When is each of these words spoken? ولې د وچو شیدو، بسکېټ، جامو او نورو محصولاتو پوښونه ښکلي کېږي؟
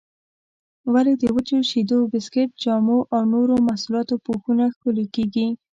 ولې 0.93 1.13
د 1.21 1.23
وچو 1.35 1.57
شیدو، 1.69 1.99
بسکېټ، 2.11 2.49
جامو 2.63 2.99
او 3.13 3.21
نورو 3.33 3.55
محصولاتو 3.67 4.15
پوښونه 4.25 4.63
ښکلي 4.73 5.05
کېږي؟ 5.15 5.47